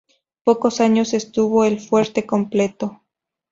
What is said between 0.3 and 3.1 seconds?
Pocos años estuvo el fuerte completo.